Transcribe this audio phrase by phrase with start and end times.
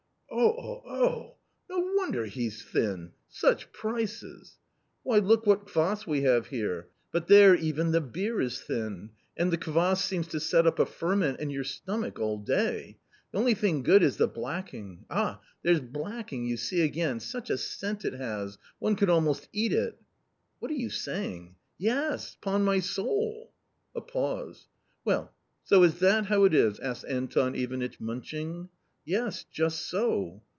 [0.41, 1.35] "Oh, oh, oh!
[1.69, 3.11] no wonder he's thin!
[3.27, 4.57] such prices!""
[5.03, 9.51] Why, look what kvas we have here, but there even the beer is thin; and
[9.51, 12.97] the kvas seems to set up a ferment in your stomach all day!
[13.31, 17.19] The only thing good is the blacking— ah, there's blacking, you see again!
[17.19, 20.01] such a scent it has; one could almost eat it!""
[20.59, 21.55] What are you saying!
[21.63, 23.51] *'" Yes, 'pon my soul."
[23.93, 24.69] A pause."
[25.05, 25.33] Well,
[25.65, 28.69] so is that how it is?" asked Anton Ivanitch munching."
[29.11, 30.43] Yes, just so."